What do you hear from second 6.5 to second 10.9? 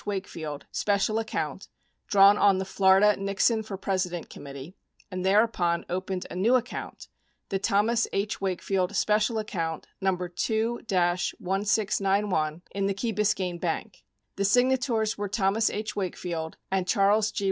account, the Thomas H. Wakefield— special account No. 2